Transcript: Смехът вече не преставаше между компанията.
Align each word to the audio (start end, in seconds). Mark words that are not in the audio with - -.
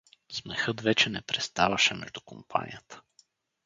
Смехът 0.31 0.81
вече 0.81 1.09
не 1.09 1.21
преставаше 1.21 1.93
между 1.93 2.21
компанията. 2.21 3.01